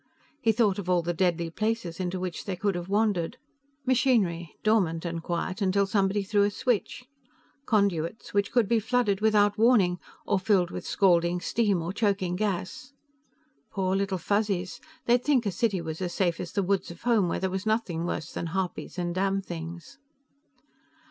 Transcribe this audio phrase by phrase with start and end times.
[0.41, 3.37] He thought of all the deadly places into which they could have wandered.
[3.85, 7.03] Machinery, dormant and quiet, until somebody threw a switch.
[7.67, 12.93] Conduits, which could be flooded without warning, or filled with scalding steam or choking gas.
[13.69, 17.27] Poor little Fuzzies, they'd think a city was as safe as the woods of home,
[17.27, 19.99] where there was nothing worse than harpies and damnthings.